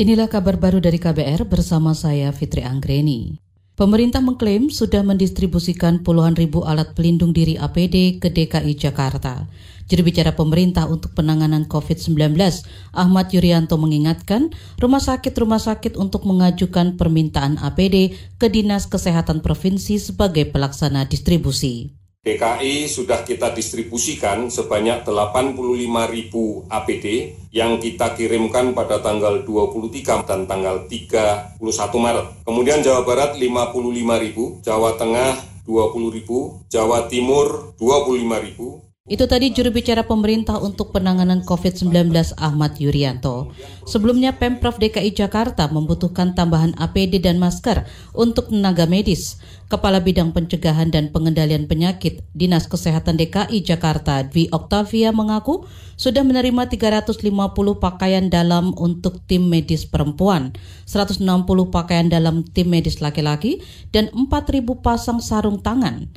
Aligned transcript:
Inilah 0.00 0.32
kabar 0.32 0.56
baru 0.56 0.80
dari 0.80 0.96
KBR 0.96 1.44
bersama 1.44 1.92
saya 1.92 2.32
Fitri 2.32 2.64
Anggreni. 2.64 3.36
Pemerintah 3.76 4.24
mengklaim 4.24 4.72
sudah 4.72 5.04
mendistribusikan 5.04 6.00
puluhan 6.00 6.32
ribu 6.40 6.64
alat 6.64 6.96
pelindung 6.96 7.36
diri 7.36 7.60
APD 7.60 8.16
ke 8.16 8.32
DKI 8.32 8.80
Jakarta. 8.80 9.44
Juru 9.92 10.08
bicara 10.08 10.32
pemerintah 10.32 10.88
untuk 10.88 11.12
penanganan 11.12 11.68
COVID-19, 11.68 12.16
Ahmad 12.96 13.28
Yuryanto 13.36 13.76
mengingatkan 13.76 14.48
rumah 14.80 15.04
sakit-rumah 15.04 15.60
sakit 15.60 16.00
untuk 16.00 16.24
mengajukan 16.24 16.96
permintaan 16.96 17.60
APD 17.60 18.16
ke 18.40 18.48
Dinas 18.48 18.88
Kesehatan 18.88 19.44
Provinsi 19.44 20.00
sebagai 20.00 20.48
pelaksana 20.48 21.04
distribusi. 21.12 21.99
DKI 22.20 22.84
sudah 22.84 23.24
kita 23.24 23.48
distribusikan 23.56 24.52
sebanyak 24.52 25.08
85 25.08 25.56
ribu 26.12 26.68
APD 26.68 27.32
yang 27.48 27.80
kita 27.80 28.12
kirimkan 28.12 28.76
pada 28.76 29.00
tanggal 29.00 29.40
23 29.40 30.28
dan 30.28 30.44
tanggal 30.44 30.84
31 30.84 31.64
Maret. 31.96 32.44
Kemudian 32.44 32.84
Jawa 32.84 33.08
Barat 33.08 33.40
55 33.40 34.20
ribu, 34.20 34.60
Jawa 34.60 35.00
Tengah 35.00 35.64
20 35.64 36.12
ribu, 36.12 36.60
Jawa 36.68 37.08
Timur 37.08 37.72
25 37.80 38.44
ribu, 38.44 38.84
itu 39.10 39.26
tadi 39.26 39.50
juru 39.50 39.74
bicara 39.74 40.06
pemerintah 40.06 40.62
untuk 40.62 40.94
penanganan 40.94 41.42
COVID-19 41.42 42.14
Ahmad 42.38 42.78
Yuryanto. 42.78 43.50
Sebelumnya 43.82 44.38
Pemprov 44.38 44.78
DKI 44.78 45.10
Jakarta 45.18 45.66
membutuhkan 45.66 46.38
tambahan 46.38 46.78
APD 46.78 47.18
dan 47.18 47.42
masker 47.42 47.90
untuk 48.14 48.54
tenaga 48.54 48.86
medis. 48.86 49.42
Kepala 49.66 49.98
Bidang 49.98 50.30
Pencegahan 50.30 50.94
dan 50.94 51.10
Pengendalian 51.10 51.66
Penyakit 51.66 52.22
Dinas 52.38 52.70
Kesehatan 52.70 53.18
DKI 53.18 53.66
Jakarta 53.66 54.22
Dwi 54.22 54.46
Oktavia 54.54 55.10
mengaku 55.10 55.66
sudah 55.98 56.22
menerima 56.22 56.70
350 56.70 57.18
pakaian 57.82 58.30
dalam 58.30 58.70
untuk 58.78 59.26
tim 59.26 59.50
medis 59.50 59.90
perempuan, 59.90 60.54
160 60.86 61.22
pakaian 61.74 62.06
dalam 62.06 62.46
tim 62.46 62.70
medis 62.70 63.02
laki-laki, 63.02 63.58
dan 63.90 64.06
4.000 64.14 64.62
pasang 64.82 65.18
sarung 65.18 65.58
tangan. 65.58 66.10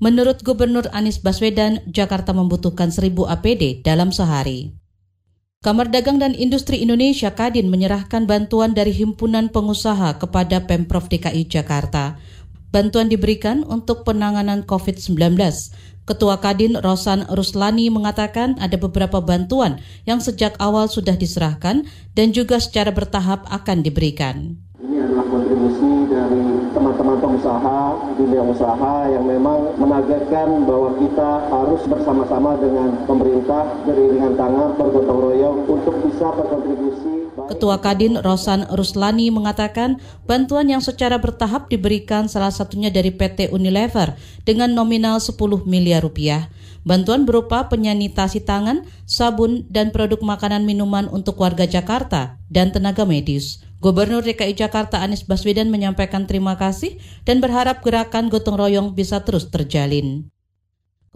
Menurut 0.00 0.40
Gubernur 0.40 0.88
Anies 0.96 1.20
Baswedan, 1.20 1.84
Jakarta 1.84 2.32
membutuhkan 2.32 2.88
1000 2.88 3.28
APD 3.28 3.84
dalam 3.84 4.08
sehari. 4.16 4.72
Kamar 5.60 5.92
Dagang 5.92 6.16
dan 6.16 6.32
Industri 6.32 6.80
Indonesia 6.80 7.36
Kadin 7.36 7.68
menyerahkan 7.68 8.24
bantuan 8.24 8.72
dari 8.72 8.96
Himpunan 8.96 9.52
Pengusaha 9.52 10.16
kepada 10.16 10.64
Pemprov 10.64 11.12
DKI 11.12 11.44
Jakarta. 11.52 12.16
Bantuan 12.72 13.12
diberikan 13.12 13.60
untuk 13.68 14.08
penanganan 14.08 14.64
COVID-19. 14.64 15.36
Ketua 16.08 16.40
Kadin 16.40 16.80
Rosan 16.80 17.28
Ruslani 17.28 17.92
mengatakan 17.92 18.56
ada 18.56 18.80
beberapa 18.80 19.20
bantuan 19.20 19.84
yang 20.08 20.24
sejak 20.24 20.56
awal 20.56 20.88
sudah 20.88 21.12
diserahkan 21.12 21.84
dan 22.16 22.32
juga 22.32 22.56
secara 22.56 22.88
bertahap 22.88 23.44
akan 23.52 23.84
diberikan. 23.84 24.56
Kontribusi 25.30 26.10
dari 26.10 26.42
teman-teman 26.74 27.22
pengusaha, 27.22 27.78
dunia 28.18 28.42
usaha 28.42 28.94
yang 29.06 29.22
memang 29.22 29.78
menargetkan 29.78 30.66
bahwa 30.66 30.90
kita 30.98 31.30
harus 31.46 31.82
bersama-sama 31.86 32.58
dengan 32.58 32.98
pemerintah 33.06 33.62
beriringan 33.86 34.34
tangan 34.34 34.74
bergotong 34.74 35.20
royong 35.22 35.56
untuk 35.70 35.94
bisa 36.02 36.34
berkontribusi. 36.34 37.30
Ketua 37.30 37.78
Kadin 37.78 38.18
Rosan 38.18 38.66
Ruslani 38.74 39.30
mengatakan 39.30 40.02
bantuan 40.26 40.66
yang 40.66 40.82
secara 40.82 41.22
bertahap 41.22 41.70
diberikan 41.70 42.26
salah 42.26 42.50
satunya 42.50 42.90
dari 42.90 43.14
PT 43.14 43.54
Unilever 43.54 44.18
dengan 44.42 44.74
nominal 44.74 45.22
10 45.22 45.38
miliar 45.62 46.02
rupiah. 46.02 46.50
Bantuan 46.82 47.22
berupa 47.22 47.70
penyanitasi 47.70 48.42
tangan, 48.42 48.82
sabun, 49.06 49.68
dan 49.70 49.94
produk 49.94 50.18
makanan 50.26 50.66
minuman 50.66 51.06
untuk 51.12 51.38
warga 51.38 51.70
Jakarta 51.70 52.40
dan 52.50 52.74
tenaga 52.74 53.06
medis. 53.06 53.69
Gubernur 53.80 54.20
DKI 54.20 54.60
Jakarta 54.60 55.00
Anies 55.00 55.24
Baswedan 55.24 55.72
menyampaikan 55.72 56.28
terima 56.28 56.60
kasih 56.60 57.00
dan 57.24 57.40
berharap 57.40 57.80
gerakan 57.80 58.28
gotong 58.28 58.60
royong 58.60 58.92
bisa 58.92 59.24
terus 59.24 59.48
terjalin. 59.48 60.28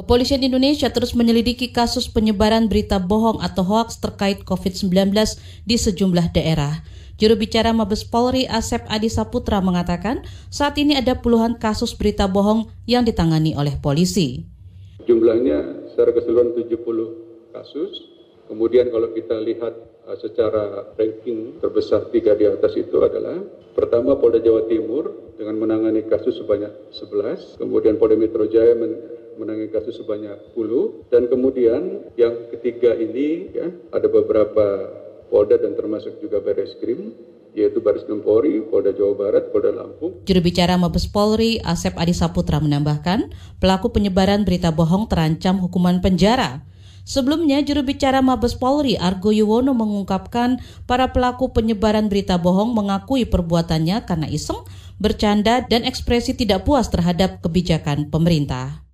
Kepolisian 0.00 0.40
Indonesia 0.40 0.88
terus 0.88 1.12
menyelidiki 1.12 1.76
kasus 1.76 2.08
penyebaran 2.08 2.72
berita 2.72 2.96
bohong 2.96 3.44
atau 3.44 3.62
hoaks 3.68 4.00
terkait 4.00 4.48
COVID-19 4.48 5.12
di 5.68 5.76
sejumlah 5.76 6.32
daerah. 6.32 6.80
Juru 7.20 7.36
bicara 7.36 7.70
Mabes 7.70 8.02
Polri 8.02 8.48
Asep 8.48 8.82
Adi 8.88 9.12
Saputra 9.12 9.60
mengatakan 9.60 10.24
saat 10.48 10.80
ini 10.80 10.96
ada 10.96 11.20
puluhan 11.20 11.60
kasus 11.60 11.92
berita 11.94 12.26
bohong 12.26 12.72
yang 12.88 13.04
ditangani 13.04 13.54
oleh 13.54 13.76
polisi. 13.76 14.48
Jumlahnya 15.04 15.92
secara 15.92 16.16
keseluruhan 16.16 16.56
70 16.58 17.54
kasus. 17.54 18.13
Kemudian 18.44 18.92
kalau 18.92 19.08
kita 19.16 19.40
lihat 19.40 19.72
uh, 20.04 20.16
secara 20.20 20.92
ranking 21.00 21.58
terbesar 21.58 22.12
tiga 22.12 22.36
di 22.36 22.44
atas 22.44 22.76
itu 22.76 23.00
adalah 23.00 23.40
pertama 23.72 24.14
Polda 24.20 24.38
Jawa 24.40 24.68
Timur 24.68 25.34
dengan 25.34 25.58
menangani 25.58 26.06
kasus 26.06 26.38
sebanyak 26.38 26.70
11, 26.94 27.58
kemudian 27.58 27.98
Polda 27.98 28.14
Metro 28.14 28.46
Jaya 28.46 28.78
menangani 29.34 29.72
kasus 29.72 29.98
sebanyak 29.98 30.54
10, 30.54 31.10
dan 31.10 31.26
kemudian 31.26 32.06
yang 32.14 32.52
ketiga 32.54 32.94
ini 32.94 33.50
ya 33.50 33.66
ada 33.90 34.06
beberapa 34.06 34.92
Polda 35.32 35.58
dan 35.58 35.74
termasuk 35.74 36.22
juga 36.22 36.38
Baris 36.38 36.78
Krim 36.78 37.16
yaitu 37.54 37.78
Baris 37.78 38.02
Krim 38.02 38.18
Polri, 38.20 38.58
Polda 38.66 38.90
Jawa 38.90 39.14
Barat, 39.14 39.54
Polda 39.54 39.70
Lampung. 39.70 40.26
Juru 40.26 40.42
bicara 40.42 40.74
Mabes 40.74 41.06
Polri, 41.06 41.62
Asep 41.62 41.94
Adi 41.94 42.10
Saputra 42.10 42.58
menambahkan, 42.58 43.30
pelaku 43.62 43.94
penyebaran 43.94 44.42
berita 44.42 44.74
bohong 44.74 45.06
terancam 45.06 45.62
hukuman 45.62 46.02
penjara. 46.02 46.66
Sebelumnya, 47.04 47.60
juru 47.60 47.84
bicara 47.84 48.24
Mabes 48.24 48.56
Polri 48.56 48.96
Argo 48.96 49.28
Yuwono 49.28 49.76
mengungkapkan 49.76 50.56
para 50.88 51.12
pelaku 51.12 51.52
penyebaran 51.52 52.08
berita 52.08 52.40
bohong 52.40 52.72
mengakui 52.72 53.28
perbuatannya 53.28 54.08
karena 54.08 54.24
iseng, 54.24 54.64
bercanda, 54.96 55.68
dan 55.68 55.84
ekspresi 55.84 56.32
tidak 56.32 56.64
puas 56.64 56.88
terhadap 56.88 57.44
kebijakan 57.44 58.08
pemerintah. 58.08 58.84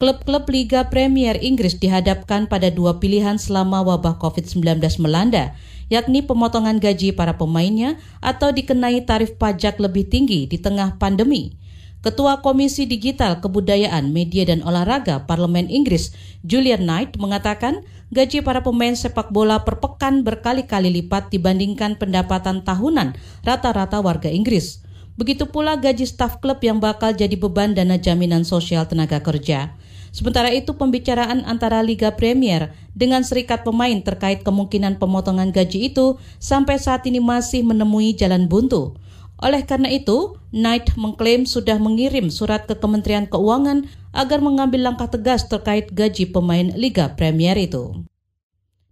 Klub-klub 0.00 0.48
Liga 0.50 0.90
Premier 0.90 1.38
Inggris 1.38 1.78
dihadapkan 1.78 2.50
pada 2.50 2.72
dua 2.72 2.98
pilihan 2.98 3.38
selama 3.38 3.86
wabah 3.86 4.18
COVID-19 4.18 4.82
melanda, 4.98 5.54
yakni 5.92 6.26
pemotongan 6.26 6.80
gaji 6.82 7.14
para 7.14 7.38
pemainnya 7.38 8.00
atau 8.18 8.50
dikenai 8.50 9.04
tarif 9.06 9.36
pajak 9.38 9.78
lebih 9.78 10.08
tinggi 10.08 10.50
di 10.50 10.58
tengah 10.58 10.98
pandemi. 10.98 11.61
Ketua 12.02 12.42
Komisi 12.42 12.82
Digital 12.82 13.38
Kebudayaan, 13.38 14.10
Media 14.10 14.42
dan 14.42 14.66
Olahraga 14.66 15.22
Parlemen 15.22 15.70
Inggris, 15.70 16.10
Julian 16.42 16.82
Knight, 16.82 17.14
mengatakan 17.14 17.86
gaji 18.10 18.42
para 18.42 18.58
pemain 18.66 18.98
sepak 18.98 19.30
bola 19.30 19.62
per 19.62 19.78
pekan 19.78 20.26
berkali-kali 20.26 20.90
lipat 20.98 21.30
dibandingkan 21.30 21.94
pendapatan 22.02 22.66
tahunan 22.66 23.14
rata-rata 23.46 24.02
warga 24.02 24.26
Inggris. 24.26 24.82
Begitu 25.14 25.46
pula 25.46 25.78
gaji 25.78 26.02
staf 26.02 26.42
klub 26.42 26.58
yang 26.66 26.82
bakal 26.82 27.14
jadi 27.14 27.38
beban 27.38 27.78
dana 27.78 27.94
jaminan 27.94 28.42
sosial 28.42 28.82
tenaga 28.90 29.22
kerja. 29.22 29.70
Sementara 30.10 30.50
itu 30.50 30.74
pembicaraan 30.74 31.46
antara 31.46 31.86
Liga 31.86 32.18
Premier 32.18 32.74
dengan 32.98 33.22
serikat 33.22 33.62
pemain 33.62 33.96
terkait 34.02 34.42
kemungkinan 34.42 34.98
pemotongan 34.98 35.54
gaji 35.54 35.94
itu 35.94 36.18
sampai 36.42 36.82
saat 36.82 37.06
ini 37.06 37.22
masih 37.22 37.62
menemui 37.62 38.12
jalan 38.18 38.50
buntu. 38.50 38.98
Oleh 39.42 39.66
karena 39.66 39.90
itu, 39.90 40.38
Knight 40.54 40.94
mengklaim 40.94 41.42
sudah 41.42 41.74
mengirim 41.82 42.30
surat 42.30 42.62
ke 42.70 42.78
Kementerian 42.78 43.26
Keuangan 43.26 43.90
agar 44.14 44.38
mengambil 44.38 44.86
langkah 44.86 45.10
tegas 45.10 45.50
terkait 45.50 45.90
gaji 45.90 46.30
pemain 46.30 46.70
Liga 46.78 47.10
Premier 47.18 47.58
itu. 47.58 48.06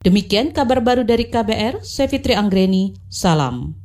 Demikian 0.00 0.56
kabar 0.56 0.80
baru 0.80 1.04
dari 1.04 1.28
KBR, 1.28 1.84
saya 1.84 2.08
Fitri 2.08 2.32
Anggreni, 2.32 2.96
salam. 3.12 3.76